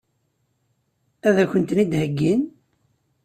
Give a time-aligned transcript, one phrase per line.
[1.27, 2.41] Ad kent-ten-id-heggin?